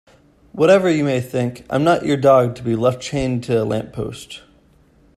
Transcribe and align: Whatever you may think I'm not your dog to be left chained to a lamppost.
Whatever 0.51 0.89
you 0.89 1.03
may 1.03 1.21
think 1.21 1.63
I'm 1.69 1.83
not 1.83 2.07
your 2.07 2.17
dog 2.17 2.55
to 2.55 2.63
be 2.63 2.75
left 2.75 3.03
chained 3.03 3.43
to 3.43 3.61
a 3.61 3.63
lamppost. 3.63 4.41